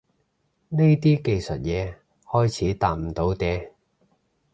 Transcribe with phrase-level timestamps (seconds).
[0.69, 1.93] 呢啲技術嘢
[2.25, 3.69] 開始搭唔到嗲